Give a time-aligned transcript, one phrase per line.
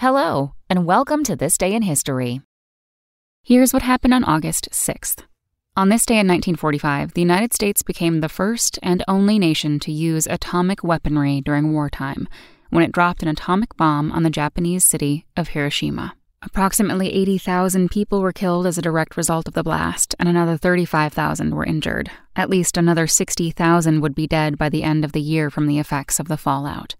[0.00, 2.40] Hello, and welcome to This Day in History.
[3.42, 5.24] Here's what happened on August 6th.
[5.76, 9.90] On this day in 1945, the United States became the first and only nation to
[9.90, 12.28] use atomic weaponry during wartime
[12.70, 16.14] when it dropped an atomic bomb on the Japanese city of Hiroshima.
[16.42, 21.56] Approximately 80,000 people were killed as a direct result of the blast, and another 35,000
[21.56, 22.08] were injured.
[22.36, 25.80] At least another 60,000 would be dead by the end of the year from the
[25.80, 26.94] effects of the fallout.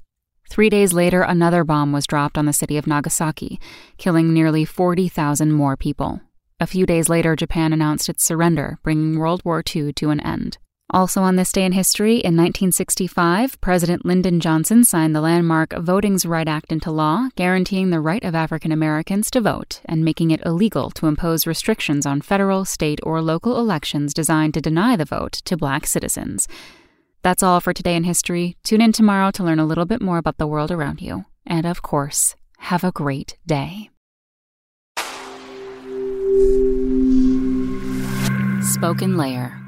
[0.49, 3.61] Three days later, another bomb was dropped on the city of Nagasaki,
[3.99, 6.21] killing nearly 40,000 more people.
[6.59, 10.59] A few days later, Japan announced its surrender, bringing World War II to an end.
[10.91, 16.25] Also on this day in history, in 1965, President Lyndon Johnson signed the landmark Voting's
[16.25, 20.41] Right Act into law, guaranteeing the right of African Americans to vote and making it
[20.47, 25.33] illegal to impose restrictions on federal, state, or local elections designed to deny the vote
[25.45, 26.49] to black citizens.
[27.23, 28.57] That's all for today in history.
[28.65, 31.25] Tune in tomorrow to learn a little bit more about the world around you.
[31.47, 33.91] And of course, have a great day.
[38.63, 39.59] Spoken Layer.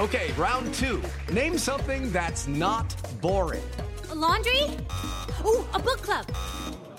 [0.00, 1.02] Okay, round two.
[1.30, 3.62] Name something that's not boring.
[4.10, 4.62] A laundry?
[5.44, 6.26] Ooh, a book club.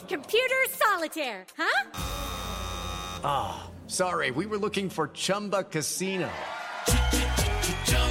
[0.07, 1.89] Computer solitaire, huh?
[3.23, 6.29] Ah, oh, sorry, we were looking for Chumba Casino.